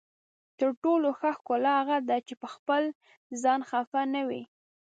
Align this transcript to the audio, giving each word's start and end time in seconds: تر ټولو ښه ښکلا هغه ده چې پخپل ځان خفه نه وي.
تر 0.59 0.69
ټولو 0.83 1.07
ښه 1.19 1.29
ښکلا 1.37 1.73
هغه 1.81 1.97
ده 2.09 2.17
چې 2.27 2.33
پخپل 2.43 2.83
ځان 3.43 3.59
خفه 3.69 4.01
نه 4.13 4.21
وي. 4.27 4.43